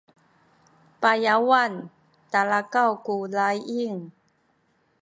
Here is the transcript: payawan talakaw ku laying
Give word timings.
payawan 1.01 1.73
talakaw 2.31 2.91
ku 3.05 3.15
laying 3.37 3.95